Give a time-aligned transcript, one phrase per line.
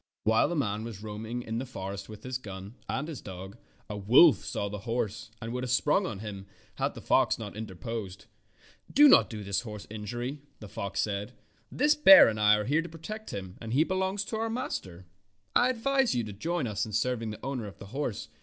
[0.23, 3.55] While the man was roaming in the forest with his gun and his dog,
[3.87, 7.37] a wolf saw the horse and would have sprung on him had not the fox
[7.39, 8.25] interposed.
[8.91, 11.33] "Do this horse no injury," the fox said.
[11.71, 15.05] "This bear and I are here to protect him, and he belongs to our master.
[15.55, 18.29] I advise you to join us in serving the owner of the horse.